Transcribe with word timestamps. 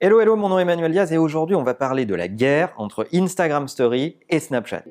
Hello, 0.00 0.20
hello, 0.20 0.36
mon 0.36 0.48
nom 0.48 0.60
est 0.60 0.62
Emmanuel 0.62 0.92
Diaz 0.92 1.12
et 1.12 1.18
aujourd'hui 1.18 1.56
on 1.56 1.64
va 1.64 1.74
parler 1.74 2.06
de 2.06 2.14
la 2.14 2.28
guerre 2.28 2.72
entre 2.76 3.08
Instagram 3.12 3.66
Story 3.66 4.16
et 4.28 4.38
Snapchat. 4.38 4.84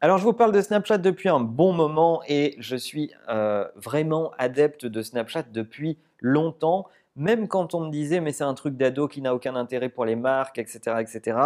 Alors 0.00 0.18
je 0.18 0.22
vous 0.22 0.34
parle 0.34 0.52
de 0.52 0.60
Snapchat 0.60 0.98
depuis 0.98 1.28
un 1.30 1.40
bon 1.40 1.72
moment 1.72 2.22
et 2.28 2.54
je 2.60 2.76
suis 2.76 3.10
euh, 3.28 3.66
vraiment 3.74 4.30
adepte 4.38 4.86
de 4.86 5.02
Snapchat 5.02 5.46
depuis 5.52 5.98
longtemps, 6.20 6.86
même 7.16 7.48
quand 7.48 7.74
on 7.74 7.80
me 7.86 7.90
disait 7.90 8.20
mais 8.20 8.30
c'est 8.30 8.44
un 8.44 8.54
truc 8.54 8.76
d'ado 8.76 9.08
qui 9.08 9.20
n'a 9.20 9.34
aucun 9.34 9.56
intérêt 9.56 9.88
pour 9.88 10.04
les 10.04 10.14
marques, 10.14 10.58
etc. 10.58 10.98
etc. 11.00 11.38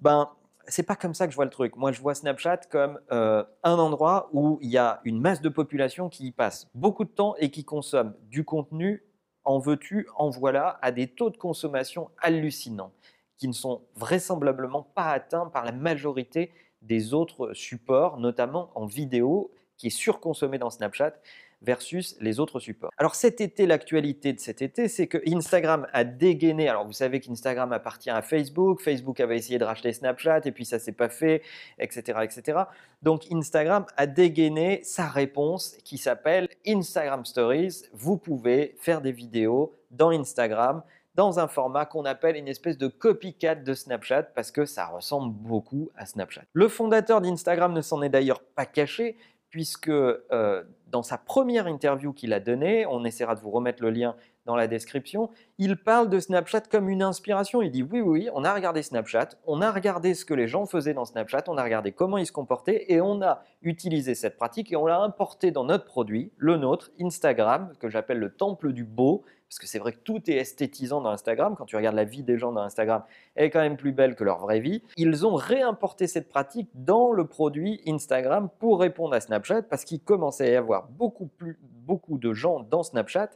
Ben, 0.00 0.28
c'est 0.68 0.82
pas 0.82 0.96
comme 0.96 1.14
ça 1.14 1.26
que 1.26 1.32
je 1.32 1.36
vois 1.36 1.44
le 1.44 1.50
truc. 1.50 1.76
Moi, 1.76 1.92
je 1.92 2.00
vois 2.00 2.14
Snapchat 2.14 2.58
comme 2.70 3.00
euh, 3.10 3.44
un 3.62 3.78
endroit 3.78 4.28
où 4.32 4.58
il 4.62 4.70
y 4.70 4.78
a 4.78 5.00
une 5.04 5.20
masse 5.20 5.40
de 5.40 5.48
population 5.48 6.08
qui 6.08 6.26
y 6.26 6.32
passe 6.32 6.68
beaucoup 6.74 7.04
de 7.04 7.10
temps 7.10 7.34
et 7.38 7.50
qui 7.50 7.64
consomme 7.64 8.14
du 8.28 8.44
contenu 8.44 9.04
en 9.44 9.58
veux-tu, 9.58 10.08
en 10.16 10.30
voilà, 10.30 10.78
à 10.82 10.92
des 10.92 11.08
taux 11.08 11.30
de 11.30 11.36
consommation 11.36 12.10
hallucinants, 12.18 12.92
qui 13.38 13.48
ne 13.48 13.52
sont 13.52 13.82
vraisemblablement 13.96 14.82
pas 14.82 15.10
atteints 15.10 15.46
par 15.46 15.64
la 15.64 15.72
majorité 15.72 16.52
des 16.80 17.14
autres 17.14 17.52
supports, 17.54 18.18
notamment 18.18 18.70
en 18.74 18.86
vidéo, 18.86 19.50
qui 19.76 19.88
est 19.88 19.90
surconsommé 19.90 20.58
dans 20.58 20.70
Snapchat 20.70 21.14
versus 21.62 22.16
les 22.20 22.40
autres 22.40 22.60
supports. 22.60 22.90
Alors 22.98 23.14
cet 23.14 23.40
été, 23.40 23.66
l'actualité 23.66 24.32
de 24.32 24.40
cet 24.40 24.62
été, 24.62 24.88
c'est 24.88 25.06
que 25.06 25.18
Instagram 25.26 25.86
a 25.92 26.04
dégainé. 26.04 26.68
Alors 26.68 26.84
vous 26.84 26.92
savez 26.92 27.20
qu'Instagram 27.20 27.72
appartient 27.72 28.10
à 28.10 28.22
Facebook, 28.22 28.80
Facebook 28.80 29.20
avait 29.20 29.36
essayé 29.36 29.58
de 29.58 29.64
racheter 29.64 29.92
Snapchat 29.92 30.42
et 30.44 30.52
puis 30.52 30.64
ça 30.64 30.78
s'est 30.78 30.92
pas 30.92 31.08
fait, 31.08 31.42
etc., 31.78 32.18
etc. 32.22 32.58
Donc 33.02 33.22
Instagram 33.32 33.86
a 33.96 34.06
dégainé 34.06 34.80
sa 34.82 35.08
réponse 35.08 35.76
qui 35.84 35.98
s'appelle 35.98 36.48
Instagram 36.66 37.24
Stories. 37.24 37.82
Vous 37.92 38.16
pouvez 38.16 38.76
faire 38.78 39.00
des 39.00 39.12
vidéos 39.12 39.74
dans 39.90 40.10
Instagram 40.10 40.82
dans 41.14 41.38
un 41.38 41.48
format 41.48 41.84
qu'on 41.84 42.04
appelle 42.04 42.36
une 42.36 42.48
espèce 42.48 42.78
de 42.78 42.88
copycat 42.88 43.54
de 43.54 43.74
Snapchat 43.74 44.22
parce 44.34 44.50
que 44.50 44.64
ça 44.64 44.86
ressemble 44.86 45.34
beaucoup 45.34 45.90
à 45.96 46.06
Snapchat. 46.06 46.44
Le 46.52 46.68
fondateur 46.68 47.20
d'Instagram 47.20 47.72
ne 47.72 47.82
s'en 47.82 48.02
est 48.02 48.08
d'ailleurs 48.08 48.42
pas 48.42 48.66
caché 48.66 49.16
puisque 49.52 49.90
euh, 49.90 50.64
dans 50.88 51.02
sa 51.02 51.18
première 51.18 51.68
interview 51.68 52.12
qu'il 52.12 52.32
a 52.32 52.40
donnée, 52.40 52.86
on 52.86 53.04
essaiera 53.04 53.34
de 53.34 53.40
vous 53.40 53.50
remettre 53.50 53.82
le 53.82 53.90
lien 53.90 54.16
dans 54.46 54.56
la 54.56 54.66
description, 54.66 55.30
il 55.58 55.76
parle 55.76 56.08
de 56.08 56.18
Snapchat 56.18 56.62
comme 56.62 56.88
une 56.88 57.02
inspiration. 57.02 57.62
Il 57.62 57.70
dit 57.70 57.82
oui, 57.82 58.00
oui, 58.00 58.28
on 58.34 58.44
a 58.44 58.52
regardé 58.52 58.82
Snapchat, 58.82 59.28
on 59.46 59.60
a 59.60 59.70
regardé 59.70 60.14
ce 60.14 60.24
que 60.24 60.34
les 60.34 60.48
gens 60.48 60.66
faisaient 60.66 60.94
dans 60.94 61.04
Snapchat, 61.04 61.44
on 61.46 61.58
a 61.58 61.62
regardé 61.62 61.92
comment 61.92 62.18
ils 62.18 62.26
se 62.26 62.32
comportaient 62.32 62.86
et 62.88 63.00
on 63.00 63.22
a 63.22 63.44
utilisé 63.60 64.14
cette 64.14 64.36
pratique 64.36 64.72
et 64.72 64.76
on 64.76 64.86
l'a 64.86 65.00
importé 65.00 65.50
dans 65.50 65.64
notre 65.64 65.84
produit, 65.84 66.32
le 66.38 66.56
nôtre, 66.56 66.90
Instagram, 67.00 67.72
que 67.78 67.88
j'appelle 67.88 68.18
le 68.18 68.32
temple 68.32 68.72
du 68.72 68.84
beau, 68.84 69.22
parce 69.52 69.58
que 69.58 69.66
c'est 69.66 69.78
vrai 69.78 69.92
que 69.92 69.98
tout 69.98 70.30
est 70.30 70.36
esthétisant 70.36 71.02
dans 71.02 71.10
Instagram. 71.10 71.56
Quand 71.58 71.66
tu 71.66 71.76
regardes 71.76 71.94
la 71.94 72.04
vie 72.04 72.22
des 72.22 72.38
gens 72.38 72.52
dans 72.52 72.62
Instagram, 72.62 73.02
elle 73.34 73.44
est 73.44 73.50
quand 73.50 73.60
même 73.60 73.76
plus 73.76 73.92
belle 73.92 74.14
que 74.14 74.24
leur 74.24 74.38
vraie 74.38 74.60
vie. 74.60 74.82
Ils 74.96 75.26
ont 75.26 75.34
réimporté 75.34 76.06
cette 76.06 76.30
pratique 76.30 76.70
dans 76.72 77.12
le 77.12 77.26
produit 77.26 77.82
Instagram 77.86 78.48
pour 78.60 78.80
répondre 78.80 79.14
à 79.14 79.20
Snapchat 79.20 79.60
parce 79.64 79.84
qu'il 79.84 80.00
commençait 80.00 80.48
à 80.48 80.52
y 80.52 80.56
avoir 80.56 80.88
beaucoup, 80.88 81.26
plus, 81.26 81.58
beaucoup 81.60 82.16
de 82.16 82.32
gens 82.32 82.60
dans 82.60 82.82
Snapchat 82.82 83.28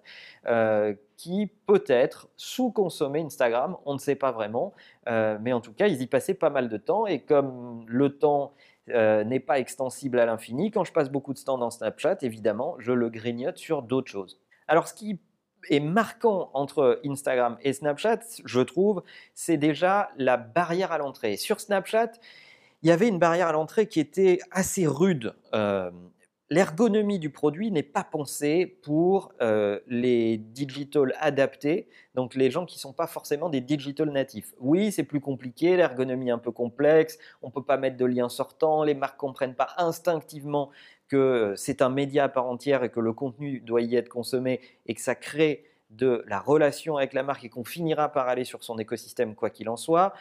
euh, 0.47 0.95
qui 1.19 1.53
peut-être 1.67 2.29
sous-consommaient 2.39 3.21
Instagram, 3.21 3.77
on 3.85 3.93
ne 3.93 3.99
sait 3.99 4.15
pas 4.15 4.33
vraiment, 4.33 4.73
euh, 5.11 5.37
mais 5.43 5.53
en 5.53 5.61
tout 5.61 5.75
cas, 5.75 5.87
ils 5.87 6.01
y 6.01 6.07
passaient 6.07 6.33
pas 6.33 6.49
mal 6.49 6.71
de 6.71 6.79
temps 6.79 7.07
et 7.07 7.21
comme 7.21 7.85
le 7.89 8.17
temps 8.17 8.55
euh, 8.89 9.23
n'est 9.23 9.39
pas 9.39 9.59
extensible 9.59 10.19
à 10.19 10.25
l'infini, 10.25 10.71
quand 10.71 10.85
je 10.85 10.95
passe 10.95 11.11
beaucoup 11.11 11.35
de 11.35 11.41
temps 11.41 11.59
dans 11.59 11.69
Snapchat, 11.69 12.17
évidemment, 12.23 12.75
je 12.79 12.93
le 12.93 13.11
grignote 13.11 13.59
sur 13.59 13.83
d'autres 13.83 14.11
choses. 14.11 14.41
Alors, 14.69 14.89
ce 14.89 14.95
qui 14.95 15.21
est 15.71 15.81
marquant 15.81 16.51
entre 16.55 17.01
Instagram 17.05 17.57
et 17.63 17.73
Snapchat, 17.73 18.21
je 18.45 18.61
trouve, 18.61 19.03
c'est 19.35 19.57
déjà 19.57 20.11
la 20.17 20.37
barrière 20.37 20.93
à 20.93 20.99
l'entrée. 20.99 21.37
Sur 21.37 21.61
Snapchat, 21.61 22.13
il 22.83 22.89
y 22.89 22.93
avait 22.93 23.09
une 23.09 23.19
barrière 23.19 23.49
à 23.49 23.53
l'entrée 23.53 23.89
qui 23.89 24.01
était 24.01 24.39
assez 24.51 24.87
rude. 24.87 25.35
Euh, 25.55 25.91
l'ergonomie 26.51 27.19
du 27.19 27.31
produit 27.31 27.71
n'est 27.71 27.83
pas 27.83 28.05
pensée 28.05 28.67
pour 28.67 29.33
euh, 29.41 29.81
les 29.89 30.39
digital 30.39 31.15
adaptés, 31.19 31.89
donc 32.15 32.35
les 32.35 32.51
gens 32.51 32.65
qui 32.65 32.77
ne 32.77 32.81
sont 32.81 32.93
pas 32.93 33.07
forcément 33.07 33.49
des 33.49 33.61
digital 33.61 34.11
natifs. 34.11 34.55
Oui, 34.61 34.93
c'est 34.93 35.03
plus 35.03 35.21
compliqué, 35.21 35.77
l'ergonomie 35.77 36.29
est 36.29 36.33
un 36.33 36.39
peu 36.39 36.53
complexe, 36.53 37.19
on 37.43 37.49
ne 37.49 37.53
peut 37.53 37.65
pas 37.65 37.77
mettre 37.77 37.97
de 37.97 38.05
liens 38.05 38.29
sortants, 38.29 38.85
les 38.85 38.95
marques 38.95 39.17
ne 39.17 39.21
comprennent 39.21 39.57
pas 39.57 39.71
instinctivement 39.79 40.71
que 41.09 41.55
c'est 41.57 41.83
un 41.83 41.89
média 41.89 42.25
à 42.25 42.29
part 42.29 42.47
entière 42.47 42.85
et 42.85 42.91
que 42.91 43.01
le 43.01 43.13
contenu 43.13 43.61
doit 43.61 43.83
y 43.83 43.97
être 43.97 44.09
consommé 44.09 44.61
et 44.87 44.95
que 44.95 45.01
ça 45.01 45.15
crée 45.15 45.65
de 45.91 46.25
la 46.27 46.41
relation 46.41 46.97
avec 46.97 47.13
la 47.13 47.23
marque 47.23 47.45
et 47.45 47.49
qu'on 47.49 47.65
finira 47.65 48.11
par 48.11 48.29
aller 48.29 48.45
sur 48.45 48.65
son 48.65 48.79
écosystème 48.79 49.35
quoi 49.35 49.51
qu'il 49.51 49.69
en 49.69 49.77
soit. 49.77 50.13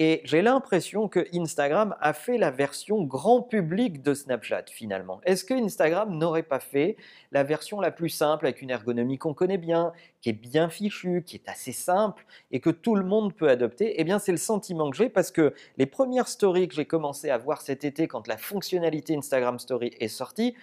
Et 0.00 0.20
j'ai 0.22 0.42
l'impression 0.42 1.08
que 1.08 1.26
Instagram 1.34 1.96
a 2.00 2.12
fait 2.12 2.38
la 2.38 2.52
version 2.52 3.02
grand 3.02 3.42
public 3.42 4.00
de 4.00 4.14
Snapchat 4.14 4.66
finalement. 4.70 5.20
Est-ce 5.24 5.44
que 5.44 5.54
Instagram 5.54 6.16
n'aurait 6.16 6.44
pas 6.44 6.60
fait 6.60 6.96
la 7.32 7.42
version 7.42 7.80
la 7.80 7.90
plus 7.90 8.08
simple 8.08 8.46
avec 8.46 8.62
une 8.62 8.70
ergonomie 8.70 9.18
qu'on 9.18 9.34
connaît 9.34 9.58
bien, 9.58 9.92
qui 10.20 10.30
est 10.30 10.34
bien 10.34 10.68
fichue, 10.68 11.24
qui 11.26 11.34
est 11.34 11.48
assez 11.48 11.72
simple 11.72 12.24
et 12.52 12.60
que 12.60 12.70
tout 12.70 12.94
le 12.94 13.04
monde 13.04 13.34
peut 13.34 13.48
adopter? 13.48 14.00
Eh 14.00 14.04
bien, 14.04 14.20
c'est 14.20 14.30
le 14.30 14.38
sentiment 14.38 14.88
que 14.88 14.96
j'ai 14.96 15.08
parce 15.08 15.32
que 15.32 15.52
les 15.78 15.86
premières 15.86 16.28
stories 16.28 16.68
que 16.68 16.76
j'ai 16.76 16.86
commencé 16.86 17.28
à 17.28 17.36
voir 17.36 17.60
cet 17.60 17.84
été 17.84 18.06
quand 18.06 18.28
la 18.28 18.36
fonctionnalité 18.36 19.16
Instagram 19.16 19.58
Story 19.58 19.90
est 19.98 20.06
sortie, 20.06 20.54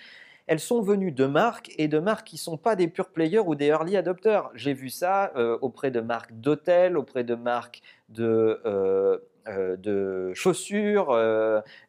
elles 0.47 0.59
sont 0.59 0.81
venues 0.81 1.11
de 1.11 1.25
marques 1.25 1.72
et 1.78 1.88
de 1.88 2.00
marques 2.00 2.28
qui 2.28 2.35
ne 2.35 2.39
sont 2.39 2.57
pas 2.57 2.75
des 2.75 2.88
pure 2.88 3.09
players 3.09 3.39
ou 3.39 3.56
des 3.56 3.67
early 3.67 3.97
adopters. 3.97 4.50
J'ai 4.53 4.73
vu 4.73 4.89
ça 4.89 5.31
euh, 5.35 5.57
auprès 5.61 5.91
de 5.91 6.01
marques 6.01 6.33
d'hôtels, 6.33 6.97
auprès 6.97 7.23
de 7.23 7.35
marques 7.35 7.81
de, 8.09 8.61
euh, 8.66 9.17
de 9.47 10.31
chaussures, 10.33 11.16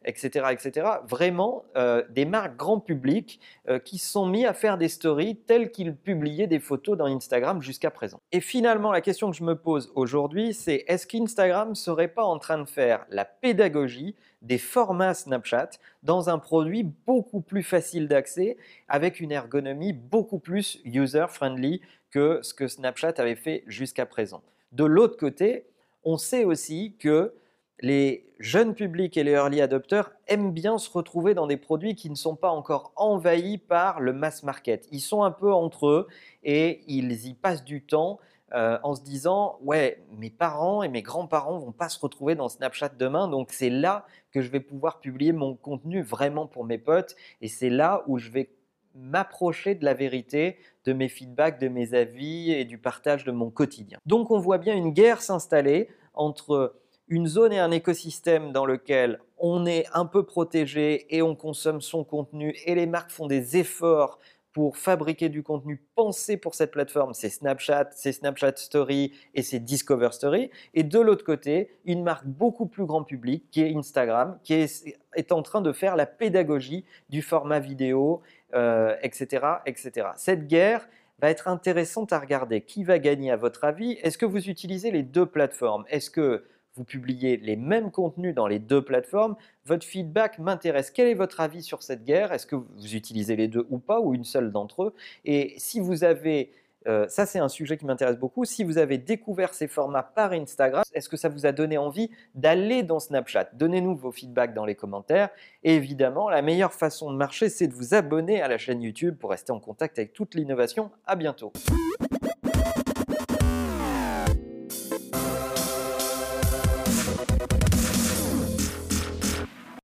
etc., 0.05 0.47
etc. 0.51 0.87
Vraiment 1.07 1.65
des 2.09 2.25
marques 2.25 2.55
grand 2.55 2.79
public 2.79 3.39
qui 3.83 3.97
sont 3.97 4.27
mis 4.27 4.45
à 4.45 4.53
faire 4.53 4.77
des 4.77 4.89
stories 4.89 5.37
telles 5.37 5.71
qu'ils 5.71 5.95
publiaient 5.95 6.47
des 6.47 6.59
photos 6.59 6.97
dans 6.97 7.05
Instagram 7.05 7.61
jusqu'à 7.61 7.91
présent. 7.91 8.19
Et 8.31 8.41
finalement, 8.41 8.91
la 8.91 9.01
question 9.01 9.31
que 9.31 9.37
je 9.37 9.43
me 9.43 9.55
pose 9.55 9.91
aujourd'hui, 9.95 10.53
c'est 10.53 10.83
est-ce 10.87 11.07
qu'Instagram 11.07 11.75
serait 11.75 12.07
pas 12.07 12.23
en 12.23 12.37
train 12.39 12.59
de 12.59 12.67
faire 12.67 13.05
la 13.09 13.25
pédagogie 13.25 14.15
des 14.43 14.59
formats 14.59 15.15
Snapchat 15.15 15.71
dans 16.03 16.29
un 16.29 16.37
produit 16.37 16.83
beaucoup 16.83 17.41
plus 17.41 17.63
facile 17.63 18.07
d'accès 18.07 18.57
avec 18.87 19.19
une 19.19 19.31
ergonomie 19.31 19.93
beaucoup 19.93 20.37
plus 20.37 20.79
user-friendly 20.85 21.81
que 22.11 22.39
ce 22.43 22.53
que 22.53 22.67
Snapchat 22.67 23.13
avait 23.17 23.35
fait 23.35 23.63
jusqu'à 23.65 24.05
présent? 24.05 24.43
De 24.73 24.85
l'autre 24.85 25.17
côté, 25.17 25.65
on 26.03 26.17
sait 26.17 26.43
aussi 26.43 26.95
que 26.99 27.33
les 27.79 28.25
jeunes 28.39 28.73
publics 28.73 29.17
et 29.17 29.23
les 29.23 29.31
early 29.31 29.61
adopters 29.61 30.11
aiment 30.27 30.51
bien 30.51 30.77
se 30.77 30.89
retrouver 30.89 31.33
dans 31.33 31.47
des 31.47 31.57
produits 31.57 31.95
qui 31.95 32.09
ne 32.09 32.15
sont 32.15 32.35
pas 32.35 32.49
encore 32.49 32.91
envahis 32.95 33.57
par 33.57 33.99
le 33.99 34.13
mass 34.13 34.43
market. 34.43 34.87
Ils 34.91 35.01
sont 35.01 35.23
un 35.23 35.31
peu 35.31 35.51
entre 35.53 35.87
eux 35.87 36.07
et 36.43 36.81
ils 36.87 37.27
y 37.27 37.33
passent 37.33 37.63
du 37.63 37.83
temps 37.83 38.19
euh, 38.53 38.79
en 38.83 38.95
se 38.95 39.01
disant 39.01 39.59
ouais 39.61 40.01
mes 40.17 40.29
parents 40.29 40.81
et 40.81 40.87
mes 40.87 41.01
grands-parents 41.01 41.57
vont 41.59 41.73
pas 41.73 41.89
se 41.89 41.99
retrouver 41.99 42.33
dans 42.33 42.47
Snapchat 42.47 42.89
demain 42.97 43.27
donc 43.27 43.51
c'est 43.51 43.69
là 43.69 44.05
que 44.31 44.39
je 44.39 44.49
vais 44.49 44.61
pouvoir 44.61 45.01
publier 45.01 45.33
mon 45.33 45.53
contenu 45.55 46.01
vraiment 46.01 46.47
pour 46.47 46.63
mes 46.63 46.77
potes 46.77 47.17
et 47.41 47.49
c'est 47.49 47.69
là 47.69 48.03
où 48.07 48.19
je 48.19 48.29
vais 48.29 48.49
m'approcher 48.95 49.75
de 49.75 49.85
la 49.85 49.93
vérité, 49.93 50.57
de 50.85 50.93
mes 50.93 51.09
feedbacks, 51.09 51.59
de 51.59 51.67
mes 51.67 51.93
avis 51.93 52.51
et 52.51 52.65
du 52.65 52.77
partage 52.77 53.25
de 53.25 53.31
mon 53.31 53.49
quotidien. 53.49 53.99
Donc 54.05 54.31
on 54.31 54.39
voit 54.39 54.57
bien 54.57 54.75
une 54.75 54.91
guerre 54.91 55.21
s'installer 55.21 55.89
entre 56.13 56.73
une 57.07 57.27
zone 57.27 57.53
et 57.53 57.59
un 57.59 57.71
écosystème 57.71 58.51
dans 58.51 58.65
lequel 58.65 59.19
on 59.37 59.65
est 59.65 59.85
un 59.93 60.05
peu 60.05 60.23
protégé 60.23 61.15
et 61.15 61.21
on 61.21 61.35
consomme 61.35 61.81
son 61.81 62.03
contenu 62.03 62.55
et 62.65 62.75
les 62.75 62.87
marques 62.87 63.11
font 63.11 63.27
des 63.27 63.57
efforts 63.57 64.19
pour 64.57 64.75
fabriquer 64.75 65.29
du 65.29 65.43
contenu 65.43 65.79
pensé 65.93 66.35
pour 66.35 66.55
cette 66.55 66.71
plateforme, 66.71 67.13
c'est 67.13 67.29
Snapchat, 67.29 67.89
c'est 67.91 68.11
Snapchat 68.11 68.53
Story 68.55 69.13
et 69.35 69.43
c'est 69.43 69.59
Discover 69.59 70.09
Story. 70.13 70.49
Et 70.73 70.81
de 70.81 70.99
l'autre 70.99 71.23
côté, 71.23 71.69
une 71.85 72.01
marque 72.01 72.25
beaucoup 72.25 72.65
plus 72.65 72.85
grand 72.87 73.03
public 73.03 73.43
qui 73.51 73.61
est 73.61 73.75
Instagram, 73.75 74.39
qui 74.43 74.55
est, 74.55 75.31
en 75.31 75.43
train 75.43 75.61
de 75.61 75.71
faire 75.71 75.95
la 75.95 76.07
pédagogie 76.07 76.85
du 77.09 77.21
format 77.21 77.59
vidéo, 77.59 78.23
etc., 78.49 79.27
euh, 79.43 79.57
etc. 79.67 80.07
Cette 80.15 80.47
guerre 80.47 80.89
va 81.19 81.29
être 81.29 81.47
intéressante 81.47 82.11
à 82.11 82.17
regarder. 82.17 82.61
Qui 82.61 82.83
va 82.83 82.97
gagner 82.97 83.29
à 83.29 83.35
votre 83.35 83.63
avis? 83.63 83.91
Est-ce 84.01 84.17
que 84.17 84.25
vous 84.25 84.49
utilisez 84.49 84.89
les 84.89 85.03
deux 85.03 85.27
plateformes? 85.27 85.85
Est-ce 85.87 86.09
que 86.09 86.43
vous 86.77 86.85
publiez 86.85 87.37
les 87.37 87.55
mêmes 87.57 87.91
contenus 87.91 88.33
dans 88.33 88.47
les 88.47 88.59
deux 88.59 88.83
plateformes. 88.83 89.35
Votre 89.65 89.85
feedback 89.85 90.39
m'intéresse. 90.39 90.91
Quel 90.91 91.07
est 91.07 91.15
votre 91.15 91.41
avis 91.41 91.63
sur 91.63 91.83
cette 91.83 92.05
guerre? 92.05 92.31
Est-ce 92.31 92.47
que 92.47 92.55
vous 92.55 92.95
utilisez 92.95 93.35
les 93.35 93.49
deux 93.49 93.65
ou 93.69 93.79
pas, 93.79 93.99
ou 93.99 94.13
une 94.13 94.23
seule 94.23 94.51
d'entre 94.51 94.83
eux? 94.83 94.93
Et 95.25 95.55
si 95.57 95.79
vous 95.79 96.03
avez 96.03 96.51
Euh, 96.87 97.05
ça, 97.09 97.25
c'est 97.25 97.39
un 97.39 97.49
sujet 97.49 97.75
qui 97.75 97.85
m'intéresse 97.85 98.17
beaucoup. 98.17 98.45
Si 98.45 98.63
vous 98.63 98.77
avez 98.77 98.97
découvert 98.97 99.53
ces 99.53 99.67
formats 99.67 100.03
par 100.03 100.31
Instagram, 100.31 100.83
est-ce 100.93 101.09
que 101.09 101.17
ça 101.17 101.27
vous 101.27 101.45
a 101.45 101.51
donné 101.51 101.77
envie 101.77 102.09
d'aller 102.33 102.81
dans 102.81 103.01
Snapchat? 103.01 103.49
Donnez-nous 103.53 103.97
vos 103.97 104.13
feedbacks 104.13 104.53
dans 104.53 104.63
les 104.63 104.75
commentaires. 104.75 105.29
Évidemment, 105.63 106.29
la 106.29 106.41
meilleure 106.41 106.71
façon 106.71 107.11
de 107.11 107.17
marcher, 107.17 107.49
c'est 107.49 107.67
de 107.67 107.73
vous 107.73 107.93
abonner 107.93 108.41
à 108.41 108.47
la 108.47 108.57
chaîne 108.57 108.81
YouTube 108.81 109.17
pour 109.19 109.31
rester 109.31 109.51
en 109.51 109.59
contact 109.59 109.99
avec 109.99 110.13
toute 110.13 110.33
l'innovation. 110.33 110.89
À 111.05 111.17
bientôt. 111.17 111.51